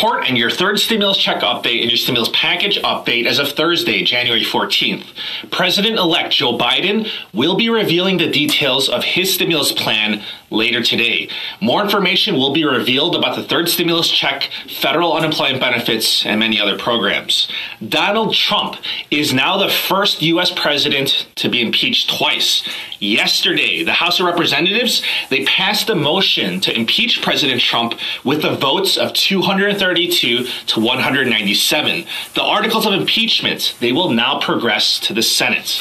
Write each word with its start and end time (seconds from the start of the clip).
Report 0.00 0.28
and 0.28 0.38
your 0.38 0.48
third 0.48 0.78
stimulus 0.78 1.16
check 1.16 1.42
update 1.42 1.80
and 1.82 1.90
your 1.90 1.96
stimulus 1.96 2.30
package 2.32 2.80
update 2.82 3.26
as 3.26 3.40
of 3.40 3.48
Thursday, 3.48 4.04
January 4.04 4.44
14th. 4.44 5.06
President 5.50 5.98
elect 5.98 6.32
Joe 6.32 6.56
Biden 6.56 7.10
will 7.34 7.56
be 7.56 7.68
revealing 7.68 8.18
the 8.18 8.30
details 8.30 8.88
of 8.88 9.02
his 9.02 9.34
stimulus 9.34 9.72
plan 9.72 10.22
later 10.50 10.82
today. 10.82 11.28
More 11.60 11.82
information 11.82 12.34
will 12.34 12.52
be 12.52 12.64
revealed 12.64 13.14
about 13.14 13.36
the 13.36 13.42
third 13.42 13.68
stimulus 13.68 14.10
check, 14.10 14.50
federal 14.68 15.14
unemployment 15.14 15.60
benefits, 15.60 16.24
and 16.24 16.40
many 16.40 16.60
other 16.60 16.78
programs. 16.78 17.48
Donald 17.86 18.34
Trump 18.34 18.76
is 19.10 19.32
now 19.32 19.56
the 19.56 19.68
first 19.68 20.22
U.S. 20.22 20.50
president 20.54 21.28
to 21.36 21.48
be 21.48 21.60
impeached 21.60 22.16
twice. 22.16 22.66
Yesterday, 22.98 23.84
the 23.84 23.92
House 23.92 24.18
of 24.18 24.26
Representatives, 24.26 25.02
they 25.30 25.44
passed 25.44 25.88
a 25.88 25.94
motion 25.94 26.60
to 26.60 26.76
impeach 26.76 27.22
President 27.22 27.60
Trump 27.60 27.94
with 28.24 28.42
the 28.42 28.56
votes 28.56 28.96
of 28.96 29.12
232 29.12 30.44
to 30.44 30.80
197. 30.80 32.04
The 32.34 32.42
articles 32.42 32.86
of 32.86 32.92
impeachment, 32.92 33.76
they 33.80 33.92
will 33.92 34.10
now 34.10 34.40
progress 34.40 34.98
to 35.00 35.14
the 35.14 35.22
Senate. 35.22 35.80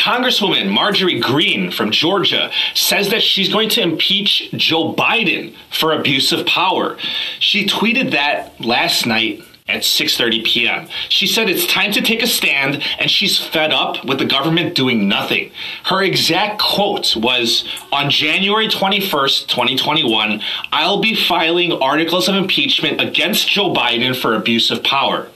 Congresswoman 0.00 0.70
Marjorie 0.70 1.20
Greene 1.20 1.70
from 1.70 1.90
Georgia 1.90 2.50
says 2.74 3.10
that 3.10 3.22
she's 3.22 3.52
going 3.52 3.68
to 3.68 3.82
impeach 3.82 4.50
Joe 4.52 4.94
Biden 4.94 5.54
for 5.70 5.92
abuse 5.92 6.32
of 6.32 6.46
power. 6.46 6.96
She 7.38 7.66
tweeted 7.66 8.12
that 8.12 8.58
last 8.64 9.04
night 9.04 9.44
at 9.68 9.82
6:30 9.82 10.42
p.m. 10.44 10.88
She 11.10 11.26
said 11.26 11.50
it's 11.50 11.66
time 11.66 11.92
to 11.92 12.00
take 12.00 12.22
a 12.22 12.26
stand 12.26 12.82
and 12.98 13.10
she's 13.10 13.38
fed 13.38 13.72
up 13.72 14.02
with 14.02 14.18
the 14.18 14.24
government 14.24 14.74
doing 14.74 15.06
nothing. 15.06 15.52
Her 15.84 16.02
exact 16.02 16.62
quote 16.62 17.14
was 17.14 17.68
on 17.92 18.08
January 18.08 18.68
21st, 18.68 19.48
2021, 19.48 20.40
I'll 20.72 21.02
be 21.02 21.14
filing 21.14 21.72
articles 21.72 22.26
of 22.26 22.36
impeachment 22.36 23.02
against 23.02 23.50
Joe 23.50 23.72
Biden 23.74 24.16
for 24.16 24.34
abuse 24.34 24.70
of 24.70 24.82
power. 24.82 25.28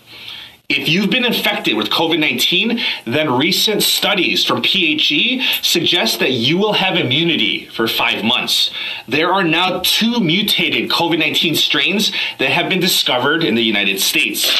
If 0.70 0.88
you've 0.88 1.10
been 1.10 1.26
infected 1.26 1.76
with 1.76 1.90
COVID 1.90 2.18
19, 2.18 2.80
then 3.04 3.36
recent 3.36 3.82
studies 3.82 4.46
from 4.46 4.62
PHE 4.62 5.42
suggest 5.60 6.20
that 6.20 6.30
you 6.30 6.56
will 6.56 6.72
have 6.72 6.96
immunity 6.96 7.66
for 7.66 7.86
five 7.86 8.24
months. 8.24 8.70
There 9.06 9.30
are 9.30 9.44
now 9.44 9.82
two 9.84 10.20
mutated 10.20 10.90
COVID 10.90 11.18
19 11.18 11.54
strains 11.54 12.12
that 12.38 12.48
have 12.48 12.70
been 12.70 12.80
discovered 12.80 13.44
in 13.44 13.56
the 13.56 13.62
United 13.62 14.00
States. 14.00 14.58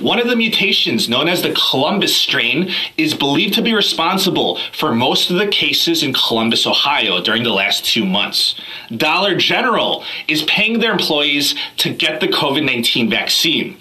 One 0.00 0.18
of 0.18 0.26
the 0.26 0.34
mutations, 0.34 1.08
known 1.08 1.28
as 1.28 1.42
the 1.42 1.54
Columbus 1.70 2.16
strain, 2.16 2.72
is 2.96 3.14
believed 3.14 3.54
to 3.54 3.62
be 3.62 3.72
responsible 3.72 4.58
for 4.72 4.92
most 4.92 5.30
of 5.30 5.36
the 5.36 5.46
cases 5.46 6.02
in 6.02 6.12
Columbus, 6.12 6.66
Ohio 6.66 7.22
during 7.22 7.44
the 7.44 7.50
last 7.50 7.84
two 7.84 8.04
months. 8.04 8.56
Dollar 8.96 9.36
General 9.36 10.02
is 10.26 10.42
paying 10.42 10.80
their 10.80 10.90
employees 10.90 11.54
to 11.76 11.94
get 11.94 12.18
the 12.18 12.26
COVID 12.26 12.64
19 12.64 13.08
vaccine. 13.08 13.76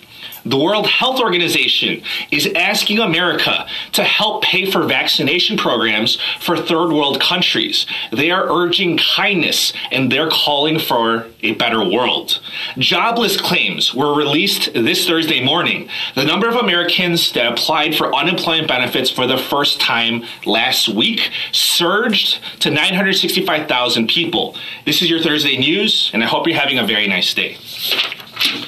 The 0.46 0.58
World 0.58 0.86
Health 0.86 1.20
Organization 1.20 2.04
is 2.30 2.48
asking 2.56 3.00
America 3.00 3.66
to 3.94 4.04
help 4.04 4.44
pay 4.44 4.70
for 4.70 4.84
vaccination 4.84 5.58
programs 5.58 6.20
for 6.40 6.56
third 6.56 6.92
world 6.92 7.20
countries. 7.20 7.88
They 8.12 8.30
are 8.30 8.48
urging 8.48 8.98
kindness 8.98 9.74
and 9.92 10.12
they're 10.12 10.30
calling 10.30 10.78
for 10.78 11.26
a 11.42 11.54
better 11.54 11.84
world. 11.84 12.40
Jobless 12.78 13.42
claims 13.42 13.96
were 13.96 14.16
released 14.16 14.72
this 14.74 15.08
Thursday 15.08 15.44
morning. 15.44 15.90
The 16.14 16.26
number 16.26 16.48
of 16.48 16.56
Americans 16.56 17.32
that 17.34 17.52
applied 17.52 17.96
for 17.96 18.14
unemployment 18.14 18.68
benefits 18.68 19.10
for 19.10 19.26
the 19.26 19.38
first 19.38 19.80
time 19.80 20.26
last 20.46 20.88
week 20.88 21.32
surged 21.54 22.40
to 22.60 22.70
965,000 22.70 24.08
people. 24.08 24.56
This 24.86 25.02
is 25.02 25.10
your 25.10 25.22
Thursday 25.22 25.58
news, 25.58 26.12
and 26.14 26.24
I 26.24 26.28
hope 26.28 26.46
you're 26.46 26.56
having 26.56 26.78
a 26.78 26.86
very 26.86 27.08
nice 27.08 27.34
day. 27.34 27.58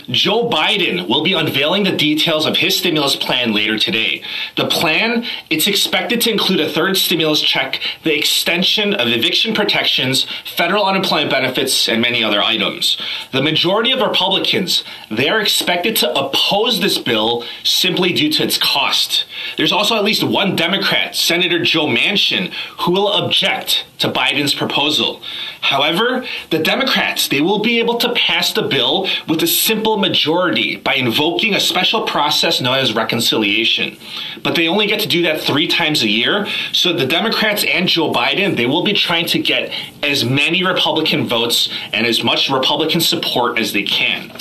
Joe 0.09 0.49
Biden 0.49 1.07
will 1.07 1.23
be 1.23 1.33
unveiling 1.33 1.83
the 1.83 1.95
details 1.95 2.45
of 2.45 2.57
his 2.57 2.77
stimulus 2.77 3.15
plan 3.15 3.53
later 3.53 3.77
today. 3.77 4.23
The 4.55 4.67
plan, 4.67 5.25
it's 5.49 5.67
expected 5.67 6.21
to 6.21 6.31
include 6.31 6.59
a 6.59 6.69
third 6.69 6.97
stimulus 6.97 7.41
check, 7.41 7.81
the 8.03 8.17
extension 8.17 8.93
of 8.93 9.07
eviction 9.07 9.53
protections, 9.53 10.27
federal 10.55 10.85
unemployment 10.85 11.31
benefits, 11.31 11.89
and 11.89 12.01
many 12.01 12.23
other 12.23 12.41
items. 12.41 12.97
The 13.31 13.41
majority 13.41 13.91
of 13.91 14.01
Republicans, 14.01 14.83
they're 15.11 15.41
expected 15.41 15.95
to 15.97 16.11
oppose 16.13 16.79
this 16.79 16.97
bill 16.97 17.44
simply 17.63 18.13
due 18.13 18.31
to 18.33 18.44
its 18.44 18.57
cost. 18.57 19.25
There's 19.57 19.71
also 19.71 19.95
at 19.95 20.03
least 20.03 20.23
one 20.23 20.55
Democrat, 20.55 21.15
Senator 21.15 21.61
Joe 21.63 21.88
Manchin, 21.88 22.53
who 22.79 22.91
will 22.91 23.11
object 23.11 23.85
to 24.00 24.12
Biden's 24.12 24.53
proposal. 24.53 25.22
However, 25.62 26.25
the 26.50 26.59
Democrats, 26.59 27.28
they 27.28 27.41
will 27.41 27.59
be 27.59 27.80
able 27.80 27.97
to 27.97 28.13
pass 28.13 28.53
the 28.53 28.62
bill 28.62 29.08
with 29.28 29.41
a 29.44 29.47
simple 29.47 29.97
majority 29.97 30.75
by 30.78 30.96
invoking 30.96 31.53
a 31.53 31.59
special 31.59 32.06
process 32.06 32.62
known 32.62 32.78
as 32.78 32.94
reconciliation. 32.94 33.97
But 34.44 34.56
they 34.56 34.68
only 34.68 34.88
get 34.88 35.00
to 35.02 35.07
do 35.07 35.24
that 35.24 35.41
3 35.41 35.68
times 35.68 36.03
a 36.03 36.07
year, 36.07 36.47
so 36.72 36.94
the 36.94 37.06
Democrats 37.07 37.63
and 37.63 37.88
Joe 37.88 38.12
Biden, 38.12 38.56
they 38.56 38.66
will 38.66 38.84
be 38.84 38.94
trying 38.94 39.25
to 39.28 39.40
get 39.40 39.74
as 40.03 40.24
many 40.24 40.63
Republican 40.63 41.28
votes 41.28 41.69
and 41.91 42.06
as 42.06 42.24
much 42.24 42.50
Republican 42.50 43.02
support 43.02 43.57
as 43.57 43.74
they 43.74 43.84
can 43.84 44.31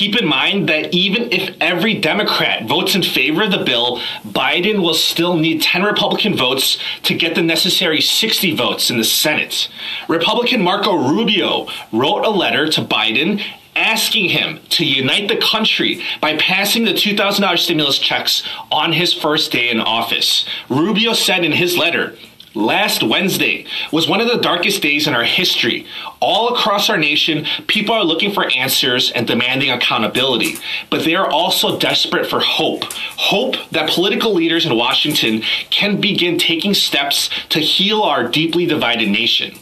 keep 0.00 0.16
in 0.16 0.26
mind 0.26 0.66
that 0.66 0.94
even 0.94 1.30
if 1.30 1.54
every 1.60 1.92
Democrat 1.92 2.66
votes 2.66 2.94
in 2.94 3.02
favor 3.02 3.42
of 3.42 3.50
the 3.50 3.62
bill, 3.62 4.00
Biden 4.24 4.80
will 4.80 4.94
still 4.94 5.36
need 5.36 5.60
10 5.60 5.82
Republican 5.82 6.34
votes 6.34 6.78
to 7.02 7.14
get 7.14 7.34
the 7.34 7.42
necessary 7.42 8.00
60 8.00 8.56
votes 8.56 8.88
in 8.88 8.96
the 8.96 9.04
Senate. 9.04 9.68
Republican 10.08 10.62
Marco 10.62 10.94
Rubio 10.94 11.66
wrote 11.92 12.24
a 12.24 12.30
letter 12.30 12.66
to 12.66 12.80
Biden 12.80 13.42
asking 13.76 14.30
him 14.30 14.60
to 14.70 14.86
unite 14.86 15.28
the 15.28 15.36
country 15.36 16.02
by 16.18 16.34
passing 16.38 16.84
the 16.84 16.94
$2,000 16.94 17.58
stimulus 17.58 17.98
checks 17.98 18.42
on 18.72 18.94
his 18.94 19.12
first 19.12 19.52
day 19.52 19.68
in 19.68 19.80
office. 19.80 20.46
Rubio 20.70 21.12
said 21.12 21.44
in 21.44 21.52
his 21.52 21.76
letter, 21.76 22.16
Last 22.54 23.04
Wednesday 23.04 23.64
was 23.92 24.08
one 24.08 24.20
of 24.20 24.26
the 24.26 24.40
darkest 24.40 24.82
days 24.82 25.06
in 25.06 25.14
our 25.14 25.22
history. 25.22 25.86
All 26.18 26.52
across 26.52 26.90
our 26.90 26.98
nation, 26.98 27.46
people 27.68 27.94
are 27.94 28.02
looking 28.02 28.32
for 28.32 28.50
answers 28.50 29.12
and 29.12 29.24
demanding 29.24 29.70
accountability, 29.70 30.56
but 30.90 31.04
they 31.04 31.14
are 31.14 31.30
also 31.30 31.78
desperate 31.78 32.26
for 32.26 32.40
hope. 32.40 32.82
Hope 32.92 33.54
that 33.70 33.90
political 33.90 34.34
leaders 34.34 34.66
in 34.66 34.76
Washington 34.76 35.42
can 35.70 36.00
begin 36.00 36.38
taking 36.38 36.74
steps 36.74 37.30
to 37.50 37.60
heal 37.60 38.02
our 38.02 38.26
deeply 38.26 38.66
divided 38.66 39.10
nation. 39.10 39.54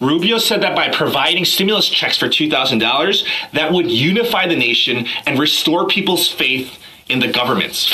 Rubio 0.00 0.38
said 0.38 0.62
that 0.62 0.76
by 0.76 0.90
providing 0.90 1.44
stimulus 1.44 1.88
checks 1.88 2.18
for 2.18 2.28
$2,000, 2.28 3.50
that 3.52 3.72
would 3.72 3.90
unify 3.90 4.46
the 4.46 4.56
nation 4.56 5.06
and 5.26 5.40
restore 5.40 5.88
people's 5.88 6.28
faith 6.28 6.78
in 7.08 7.18
the 7.18 7.32
government. 7.32 7.92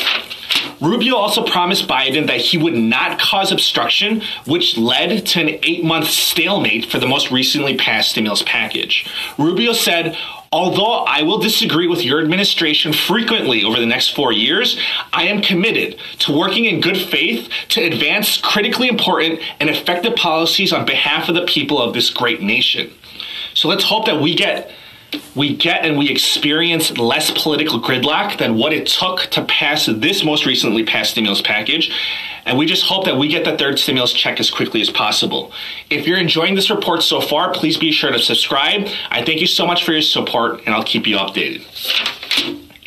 Rubio 0.80 1.16
also 1.16 1.44
promised 1.44 1.88
Biden 1.88 2.26
that 2.26 2.40
he 2.40 2.58
would 2.58 2.74
not 2.74 3.18
cause 3.18 3.52
obstruction, 3.52 4.22
which 4.46 4.76
led 4.76 5.26
to 5.26 5.40
an 5.40 5.48
eight 5.62 5.84
month 5.84 6.06
stalemate 6.08 6.86
for 6.86 6.98
the 6.98 7.06
most 7.06 7.30
recently 7.30 7.76
passed 7.76 8.10
stimulus 8.10 8.42
package. 8.42 9.10
Rubio 9.38 9.72
said, 9.72 10.16
Although 10.50 11.04
I 11.04 11.22
will 11.22 11.38
disagree 11.38 11.86
with 11.86 12.02
your 12.02 12.22
administration 12.22 12.94
frequently 12.94 13.62
over 13.64 13.78
the 13.78 13.84
next 13.84 14.14
four 14.14 14.32
years, 14.32 14.80
I 15.12 15.24
am 15.24 15.42
committed 15.42 15.98
to 16.20 16.36
working 16.36 16.64
in 16.64 16.80
good 16.80 16.96
faith 16.96 17.50
to 17.70 17.82
advance 17.82 18.38
critically 18.38 18.88
important 18.88 19.40
and 19.60 19.68
effective 19.68 20.16
policies 20.16 20.72
on 20.72 20.86
behalf 20.86 21.28
of 21.28 21.34
the 21.34 21.44
people 21.44 21.82
of 21.82 21.92
this 21.92 22.08
great 22.08 22.40
nation. 22.40 22.90
So 23.52 23.68
let's 23.68 23.84
hope 23.84 24.06
that 24.06 24.22
we 24.22 24.34
get 24.34 24.70
we 25.34 25.56
get 25.56 25.84
and 25.84 25.96
we 25.96 26.10
experience 26.10 26.96
less 26.98 27.30
political 27.30 27.80
gridlock 27.80 28.38
than 28.38 28.56
what 28.56 28.72
it 28.72 28.86
took 28.86 29.20
to 29.30 29.44
pass 29.44 29.86
this 29.86 30.24
most 30.24 30.46
recently 30.46 30.84
passed 30.84 31.12
stimulus 31.12 31.40
package. 31.40 31.90
And 32.44 32.56
we 32.56 32.66
just 32.66 32.84
hope 32.84 33.04
that 33.04 33.16
we 33.16 33.28
get 33.28 33.44
the 33.44 33.56
third 33.56 33.78
stimulus 33.78 34.12
check 34.12 34.40
as 34.40 34.50
quickly 34.50 34.80
as 34.80 34.90
possible. 34.90 35.52
If 35.90 36.06
you're 36.06 36.18
enjoying 36.18 36.54
this 36.54 36.70
report 36.70 37.02
so 37.02 37.20
far, 37.20 37.52
please 37.52 37.76
be 37.76 37.92
sure 37.92 38.10
to 38.10 38.18
subscribe. 38.18 38.88
I 39.10 39.24
thank 39.24 39.40
you 39.40 39.46
so 39.46 39.66
much 39.66 39.84
for 39.84 39.92
your 39.92 40.02
support, 40.02 40.62
and 40.64 40.74
I'll 40.74 40.84
keep 40.84 41.06
you 41.06 41.16
updated. 41.16 42.17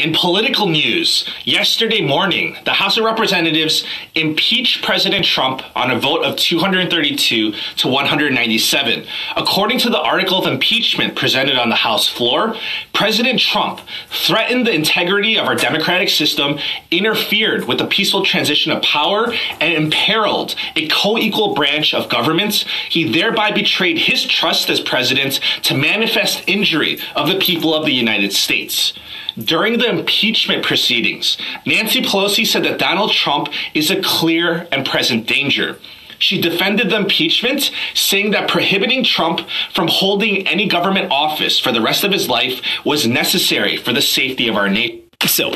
In 0.02 0.14
political 0.14 0.66
news, 0.66 1.30
yesterday 1.46 2.02
morning, 2.02 2.58
the 2.66 2.72
House 2.72 2.98
of 2.98 3.04
Representatives 3.04 3.86
impeached 4.16 4.84
President 4.84 5.24
Trump 5.24 5.62
on 5.76 5.92
a 5.92 6.00
vote 6.00 6.24
of 6.24 6.38
232 6.38 7.52
to 7.52 7.88
197. 7.88 9.06
According 9.38 9.78
to 9.78 9.92
the 9.92 10.02
article 10.02 10.40
of 10.40 10.52
impeachment 10.52 11.16
presented 11.16 11.56
on 11.56 11.70
the 11.70 11.76
House 11.76 12.10
floor, 12.10 12.56
President 13.02 13.40
Trump 13.40 13.82
threatened 14.12 14.68
the 14.68 14.76
integrity 14.76 15.36
of 15.36 15.48
our 15.48 15.56
democratic 15.56 16.08
system, 16.08 16.60
interfered 16.92 17.68
with 17.68 17.80
the 17.80 17.88
peaceful 17.88 18.24
transition 18.24 18.72
of 18.72 18.84
power, 18.84 19.34
and 19.60 19.74
imperiled 19.74 20.54
a 20.76 20.88
co 20.88 21.18
equal 21.18 21.56
branch 21.56 21.96
of 21.96 22.10
government. 22.10 22.64
He 22.92 23.12
thereby 23.12 23.54
betrayed 23.54 23.98
his 23.98 24.24
trust 24.24 24.70
as 24.70 24.80
president 24.80 25.40
to 25.64 25.76
manifest 25.76 26.44
injury 26.46 27.00
of 27.16 27.28
the 27.28 27.40
people 27.40 27.74
of 27.74 27.88
the 27.88 27.92
United 27.92 28.34
States. 28.34 28.94
During 29.36 29.80
the 29.80 29.90
impeachment 29.90 30.64
proceedings, 30.64 31.40
Nancy 31.66 32.04
Pelosi 32.04 32.46
said 32.46 32.64
that 32.66 32.78
Donald 32.78 33.12
Trump 33.12 33.48
is 33.74 33.90
a 33.90 34.00
clear 34.00 34.68
and 34.72 34.86
present 34.86 35.26
danger. 35.26 35.80
She 36.22 36.40
defended 36.40 36.92
the 36.92 36.98
impeachment, 36.98 37.72
saying 37.96 38.32
that 38.32 38.48
prohibiting 38.48 39.04
Trump 39.04 39.42
from 39.74 39.88
holding 39.88 40.48
any 40.48 40.68
government 40.68 41.12
office 41.12 41.60
for 41.60 41.72
the 41.72 41.82
rest 41.82 42.04
of 42.04 42.12
his 42.12 42.30
life 42.30 42.62
was 42.86 43.08
necessary 43.08 43.76
for 43.76 43.92
the 43.92 44.02
safety 44.02 44.48
of 44.48 44.56
our 44.56 44.70
nation. 44.70 45.02
So, 45.26 45.52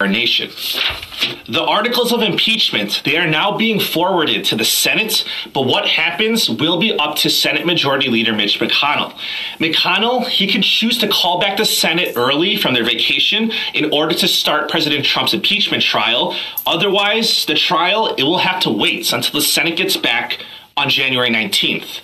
our 0.00 0.06
nation. 0.06 0.48
The 1.48 1.60
articles 1.60 2.12
of 2.12 2.22
impeachment, 2.22 3.02
they 3.04 3.16
are 3.16 3.26
now 3.26 3.56
being 3.56 3.80
forwarded 3.80 4.44
to 4.44 4.54
the 4.54 4.64
Senate, 4.64 5.24
but 5.52 5.62
what 5.62 5.88
happens 5.88 6.48
will 6.48 6.78
be 6.78 6.96
up 6.96 7.16
to 7.16 7.28
Senate 7.28 7.66
Majority 7.66 8.08
Leader 8.08 8.32
Mitch 8.32 8.60
McConnell. 8.60 9.12
McConnell, 9.58 10.24
he 10.24 10.46
can 10.46 10.62
choose 10.62 10.98
to 10.98 11.08
call 11.08 11.40
back 11.40 11.56
the 11.56 11.64
Senate 11.64 12.12
early 12.14 12.56
from 12.56 12.74
their 12.74 12.84
vacation 12.84 13.50
in 13.74 13.92
order 13.92 14.14
to 14.14 14.28
start 14.28 14.70
President 14.70 15.04
Trump's 15.04 15.34
impeachment 15.34 15.82
trial. 15.82 16.36
Otherwise, 16.64 17.44
the 17.46 17.56
trial, 17.56 18.14
it 18.14 18.22
will 18.22 18.38
have 18.38 18.62
to 18.62 18.70
wait 18.70 19.12
until 19.12 19.32
the 19.32 19.42
Senate 19.44 19.76
gets 19.76 19.96
back 19.96 20.44
on 20.78 20.88
January 20.88 21.28
19th. 21.28 22.00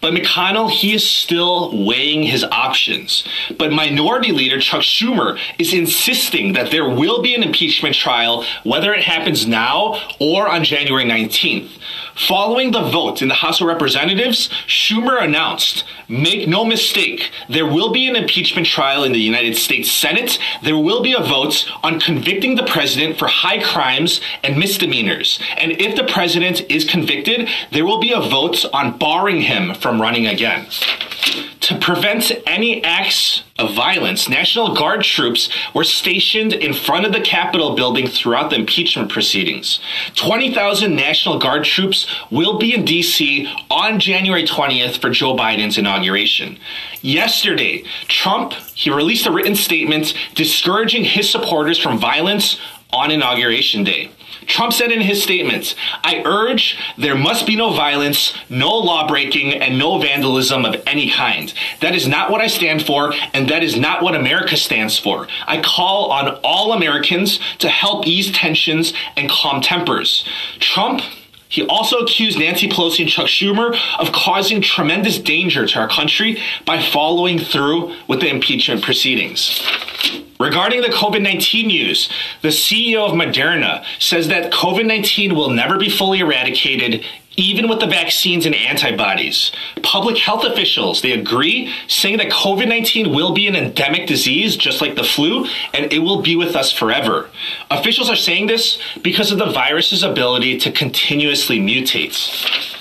But 0.00 0.12
McConnell, 0.12 0.70
he 0.70 0.94
is 0.94 1.08
still 1.08 1.84
weighing 1.86 2.22
his 2.22 2.44
options. 2.44 3.24
But 3.58 3.72
Minority 3.72 4.32
Leader 4.32 4.60
Chuck 4.60 4.82
Schumer 4.82 5.38
is 5.58 5.72
insisting 5.72 6.52
that 6.52 6.70
there 6.70 6.88
will 6.88 7.22
be 7.22 7.34
an 7.34 7.42
impeachment 7.42 7.94
trial, 7.94 8.44
whether 8.64 8.92
it 8.92 9.02
happens 9.02 9.46
now 9.46 9.98
or 10.20 10.48
on 10.48 10.62
January 10.62 11.04
19th. 11.04 11.70
Following 12.26 12.72
the 12.72 12.82
vote 12.82 13.22
in 13.22 13.28
the 13.28 13.34
House 13.34 13.60
of 13.60 13.68
Representatives, 13.68 14.48
Schumer 14.66 15.22
announced, 15.22 15.84
make 16.08 16.48
no 16.48 16.64
mistake, 16.64 17.30
there 17.48 17.64
will 17.64 17.92
be 17.92 18.08
an 18.08 18.16
impeachment 18.16 18.66
trial 18.66 19.04
in 19.04 19.12
the 19.12 19.20
United 19.20 19.56
States 19.56 19.90
Senate. 19.90 20.36
There 20.64 20.76
will 20.76 21.00
be 21.00 21.12
a 21.12 21.20
vote 21.20 21.70
on 21.84 22.00
convicting 22.00 22.56
the 22.56 22.66
president 22.66 23.18
for 23.18 23.28
high 23.28 23.62
crimes 23.62 24.20
and 24.42 24.58
misdemeanors. 24.58 25.38
And 25.56 25.70
if 25.72 25.94
the 25.94 26.12
president 26.12 26.62
is 26.68 26.84
convicted, 26.84 27.48
there 27.70 27.84
will 27.84 28.00
be 28.00 28.12
a 28.12 28.17
vote 28.20 28.64
on 28.72 28.98
barring 28.98 29.42
him 29.42 29.74
from 29.74 30.00
running 30.00 30.26
again. 30.26 30.66
To 31.68 31.78
prevent 31.78 32.32
any 32.46 32.82
acts 32.82 33.42
of 33.58 33.74
violence, 33.74 34.26
National 34.26 34.74
Guard 34.74 35.02
troops 35.02 35.50
were 35.74 35.84
stationed 35.84 36.54
in 36.54 36.72
front 36.72 37.04
of 37.04 37.12
the 37.12 37.20
Capitol 37.20 37.74
building 37.74 38.06
throughout 38.06 38.48
the 38.48 38.56
impeachment 38.56 39.10
proceedings. 39.10 39.78
20,000 40.14 40.96
National 40.96 41.38
Guard 41.38 41.64
troops 41.64 42.06
will 42.30 42.58
be 42.58 42.74
in 42.74 42.86
D.C. 42.86 43.52
on 43.70 44.00
January 44.00 44.44
20th 44.44 44.98
for 44.98 45.10
Joe 45.10 45.36
Biden's 45.36 45.76
inauguration. 45.76 46.58
Yesterday, 47.02 47.84
Trump, 48.06 48.54
he 48.74 48.88
released 48.90 49.26
a 49.26 49.30
written 49.30 49.54
statement 49.54 50.14
discouraging 50.34 51.04
his 51.04 51.28
supporters 51.28 51.78
from 51.78 51.98
violence 51.98 52.58
on 52.94 53.10
Inauguration 53.10 53.84
Day. 53.84 54.10
Trump 54.48 54.72
said 54.72 54.90
in 54.90 55.02
his 55.02 55.22
statement, 55.22 55.74
I 56.02 56.22
urge 56.24 56.78
there 56.96 57.14
must 57.14 57.46
be 57.46 57.54
no 57.54 57.72
violence, 57.72 58.34
no 58.48 58.76
law 58.76 59.06
breaking, 59.06 59.52
and 59.52 59.78
no 59.78 59.98
vandalism 59.98 60.64
of 60.64 60.82
any 60.86 61.10
kind. 61.10 61.52
That 61.80 61.94
is 61.94 62.08
not 62.08 62.30
what 62.30 62.40
I 62.40 62.46
stand 62.46 62.84
for, 62.84 63.12
and 63.34 63.48
that 63.48 63.62
is 63.62 63.76
not 63.76 64.02
what 64.02 64.16
America 64.16 64.56
stands 64.56 64.98
for. 64.98 65.28
I 65.46 65.60
call 65.60 66.10
on 66.10 66.40
all 66.42 66.72
Americans 66.72 67.38
to 67.58 67.68
help 67.68 68.06
ease 68.06 68.32
tensions 68.32 68.92
and 69.16 69.30
calm 69.30 69.60
tempers. 69.60 70.24
Trump 70.58 71.02
he 71.50 71.64
also 71.66 72.00
accused 72.00 72.38
Nancy 72.38 72.68
Pelosi 72.68 73.00
and 73.00 73.08
Chuck 73.08 73.26
Schumer 73.26 73.74
of 73.98 74.12
causing 74.12 74.60
tremendous 74.60 75.18
danger 75.18 75.66
to 75.66 75.78
our 75.78 75.88
country 75.88 76.42
by 76.66 76.82
following 76.82 77.38
through 77.38 77.94
with 78.06 78.20
the 78.20 78.28
impeachment 78.28 78.82
proceedings. 78.82 79.62
Regarding 80.40 80.82
the 80.82 80.88
COVID 80.88 81.22
19 81.22 81.66
news, 81.66 82.08
the 82.42 82.48
CEO 82.48 83.06
of 83.06 83.12
Moderna 83.12 83.84
says 83.98 84.28
that 84.28 84.52
COVID 84.52 84.86
19 84.86 85.34
will 85.34 85.50
never 85.50 85.78
be 85.78 85.90
fully 85.90 86.20
eradicated 86.20 87.04
even 87.38 87.68
with 87.68 87.78
the 87.78 87.86
vaccines 87.86 88.46
and 88.46 88.54
antibodies. 88.54 89.52
Public 89.84 90.18
health 90.18 90.44
officials, 90.44 91.02
they 91.02 91.12
agree, 91.12 91.72
saying 91.86 92.18
that 92.18 92.30
COVID 92.30 92.68
19 92.68 93.14
will 93.14 93.32
be 93.32 93.46
an 93.46 93.56
endemic 93.56 94.06
disease, 94.06 94.56
just 94.56 94.80
like 94.80 94.96
the 94.96 95.04
flu, 95.04 95.46
and 95.72 95.92
it 95.92 96.00
will 96.00 96.20
be 96.20 96.36
with 96.36 96.54
us 96.56 96.72
forever. 96.72 97.30
Officials 97.70 98.10
are 98.10 98.16
saying 98.16 98.48
this 98.48 98.78
because 99.02 99.30
of 99.30 99.38
the 99.38 99.52
virus's 99.52 100.02
ability 100.02 100.58
to 100.58 100.72
continuously 100.72 101.58
mutate. 101.58 102.77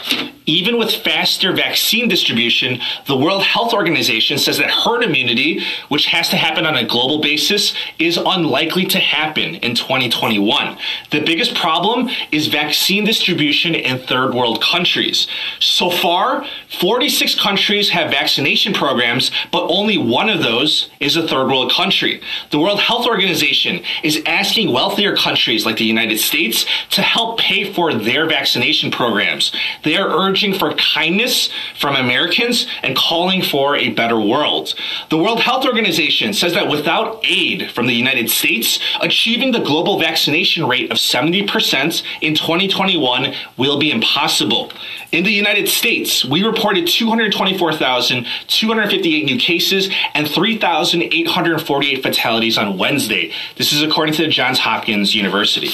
Even 0.47 0.79
with 0.79 0.95
faster 0.95 1.51
vaccine 1.51 2.07
distribution, 2.07 2.79
the 3.05 3.17
World 3.17 3.43
Health 3.43 3.73
Organization 3.73 4.37
says 4.37 4.57
that 4.59 4.71
herd 4.71 5.03
immunity, 5.03 5.61
which 5.89 6.05
has 6.05 6.29
to 6.29 6.37
happen 6.37 6.65
on 6.65 6.77
a 6.77 6.87
global 6.87 7.19
basis, 7.19 7.73
is 7.99 8.15
unlikely 8.15 8.85
to 8.85 8.97
happen 8.97 9.55
in 9.55 9.75
2021. 9.75 10.77
The 11.11 11.19
biggest 11.19 11.53
problem 11.53 12.07
is 12.31 12.47
vaccine 12.47 13.03
distribution 13.03 13.75
in 13.75 13.99
third 13.99 14.33
world 14.33 14.61
countries. 14.61 15.27
So 15.59 15.89
far, 15.89 16.45
46 16.79 17.37
countries 17.37 17.89
have 17.89 18.09
vaccination 18.09 18.73
programs, 18.73 19.31
but 19.51 19.67
only 19.67 19.97
one 19.97 20.29
of 20.29 20.41
those 20.41 20.89
is 21.01 21.17
a 21.17 21.27
third 21.27 21.47
world 21.47 21.73
country. 21.73 22.21
The 22.51 22.59
World 22.59 22.79
Health 22.79 23.05
Organization 23.05 23.83
is 24.01 24.23
asking 24.25 24.71
wealthier 24.71 25.13
countries 25.13 25.65
like 25.65 25.75
the 25.75 25.83
United 25.83 26.19
States 26.19 26.65
to 26.91 27.01
help 27.01 27.37
pay 27.37 27.73
for 27.73 27.93
their 27.93 28.27
vaccination 28.27 28.91
programs. 28.91 29.51
They 29.83 29.96
urging 30.05 30.37
urging 30.37 30.53
for 30.53 30.71
kindness 30.75 31.49
from 31.79 31.95
Americans 31.95 32.67
and 32.83 32.95
calling 32.95 33.41
for 33.41 33.75
a 33.75 33.89
better 33.89 34.19
world. 34.19 34.75
The 35.09 35.17
World 35.17 35.39
Health 35.39 35.65
Organization 35.65 36.31
says 36.33 36.53
that 36.53 36.69
without 36.69 37.19
aid 37.23 37.71
from 37.71 37.87
the 37.87 37.93
United 37.93 38.29
States, 38.29 38.77
achieving 39.01 39.51
the 39.51 39.57
global 39.59 39.99
vaccination 39.99 40.67
rate 40.67 40.91
of 40.91 40.97
70% 40.97 42.03
in 42.21 42.35
2021 42.35 43.33
will 43.57 43.79
be 43.79 43.91
impossible. 43.91 44.71
In 45.11 45.23
the 45.23 45.31
United 45.31 45.67
States, 45.69 46.23
we 46.25 46.43
reported 46.43 46.87
224,258 46.87 49.25
new 49.25 49.39
cases 49.39 49.89
and 50.13 50.27
3,848 50.27 52.03
fatalities 52.03 52.57
on 52.57 52.77
Wednesday. 52.77 53.31
This 53.55 53.73
is 53.73 53.81
according 53.81 54.13
to 54.15 54.27
Johns 54.27 54.59
Hopkins 54.59 55.15
University. 55.15 55.69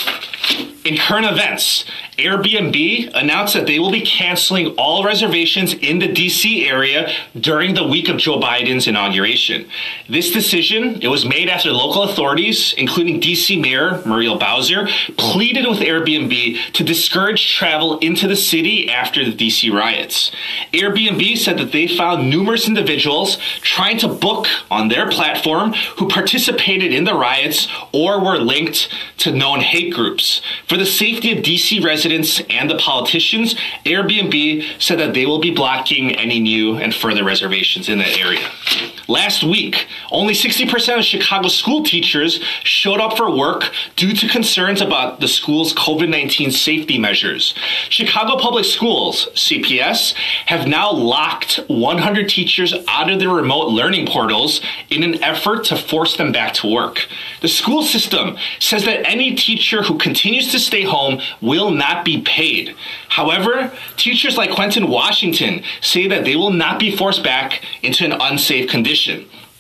In 0.86 0.98
current 0.98 1.26
events, 1.26 1.86
Airbnb 2.24 3.12
announced 3.16 3.54
that 3.54 3.68
they 3.68 3.80
will 3.80 3.92
be 3.92 4.02
canceling 4.02 4.68
all 4.78 5.04
reservations 5.04 5.74
in 5.74 6.00
the 6.00 6.08
DC 6.08 6.66
area 6.66 7.14
during 7.38 7.74
the 7.74 7.86
week 7.86 8.08
of 8.08 8.18
Joe 8.18 8.40
Biden's 8.40 8.88
inauguration. 8.88 9.68
This 10.08 10.32
decision, 10.32 11.02
it 11.02 11.10
was 11.10 11.26
made 11.26 11.50
after 11.50 11.72
local 11.72 12.04
authorities, 12.04 12.74
including 12.78 13.20
DC 13.20 13.60
Mayor 13.60 14.02
Muriel 14.06 14.38
Bowser, 14.38 14.88
pleaded 15.18 15.68
with 15.68 15.80
Airbnb 15.80 16.72
to 16.72 16.84
discourage 16.84 17.54
travel 17.54 18.00
into 18.00 18.26
the 18.26 18.38
city 18.38 18.90
after 18.90 19.26
the 19.26 19.34
DC 19.34 19.74
riots. 19.74 20.32
Airbnb 20.72 21.38
said 21.38 21.58
that 21.58 21.74
they 21.74 21.88
found 21.88 22.30
numerous 22.30 22.70
individuals 22.70 23.38
trying 23.62 23.98
to 23.98 24.08
book 24.08 24.48
on 24.72 24.88
their 24.88 25.10
platform 25.10 25.74
who 25.98 26.08
participated 26.08 26.94
in 26.94 27.04
the 27.04 27.16
riots 27.16 27.68
or 27.92 28.24
were 28.24 28.38
linked 28.38 28.88
to 29.18 29.34
known 29.34 29.60
hate 29.60 29.94
groups. 29.94 30.42
For 30.70 30.78
the 30.78 30.86
safety 30.86 31.38
of 31.38 31.44
DC 31.44 31.84
residents 31.84 32.13
and 32.14 32.70
the 32.70 32.78
politicians, 32.78 33.56
Airbnb 33.86 34.82
said 34.82 35.00
that 35.00 35.14
they 35.14 35.26
will 35.26 35.40
be 35.40 35.54
blocking 35.54 36.16
any 36.16 36.40
new 36.40 36.78
and 36.78 36.94
further 36.94 37.24
reservations 37.24 37.90
in 37.90 37.98
that 38.00 38.18
area. 38.18 38.50
Last 39.08 39.44
week, 39.44 39.88
only 40.12 40.34
60% 40.34 40.98
of 40.98 41.04
Chicago 41.04 41.50
school 41.50 41.84
teachers 41.84 42.42
showed 42.64 43.02
up 43.02 43.18
for 43.18 43.36
work 43.36 43.72
due 43.98 44.14
to 44.14 44.30
concerns 44.30 44.80
about 44.80 45.20
the 45.20 45.28
school's 45.28 45.74
COVID 45.74 46.08
19 46.10 46.52
safety 46.52 46.98
measures. 46.98 47.54
Chicago 47.90 48.38
Public 48.38 48.64
Schools, 48.64 49.28
CPS, 49.34 50.14
have 50.46 50.68
now 50.68 50.92
locked 50.92 51.60
100 51.68 52.30
teachers 52.30 52.74
out 52.88 53.12
of 53.12 53.20
their 53.20 53.30
remote 53.30 53.68
learning 53.68 54.08
portals 54.08 54.62
in 54.90 55.04
an 55.04 55.22
effort 55.22 55.66
to 55.66 55.76
force 55.76 56.16
them 56.16 56.32
back 56.32 56.54
to 56.54 56.72
work. 56.72 57.08
The 57.42 57.50
school 57.50 57.84
system 57.84 58.38
says 58.60 58.86
that 58.86 59.06
any 59.06 59.36
teacher 59.36 59.84
who 59.84 59.98
continues 59.98 60.50
to 60.52 60.60
stay 60.60 60.84
home 60.84 61.20
will 61.42 61.72
not 61.72 62.06
be 62.06 62.22
paid. 62.22 62.74
However, 63.10 63.72
teachers 63.98 64.38
like 64.38 64.52
Quentin 64.52 64.88
Washington 64.88 65.64
say 65.82 66.08
that 66.08 66.24
they 66.24 66.36
will 66.36 66.52
not 66.52 66.80
be 66.80 66.96
forced 66.96 67.24
back 67.24 67.62
into 67.82 68.06
an 68.06 68.14
unsafe 68.14 68.70
condition. 68.70 68.93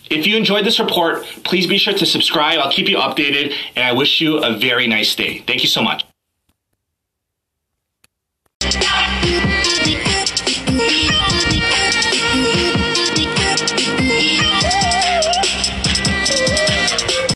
If 0.09 0.27
you 0.27 0.37
enjoyed 0.37 0.65
this 0.65 0.79
report, 0.79 1.23
please 1.43 1.65
be 1.65 1.77
sure 1.77 1.93
to 1.93 2.05
subscribe. 2.05 2.59
I'll 2.59 2.71
keep 2.71 2.87
you 2.87 2.97
updated, 2.97 3.53
and 3.75 3.85
I 3.85 3.93
wish 3.93 4.21
you 4.21 4.37
a 4.43 4.55
very 4.57 4.87
nice 4.87 5.15
day. 5.15 5.39
Thank 5.39 5.63
you 5.63 5.69
so 5.69 5.81
much. 5.81 6.03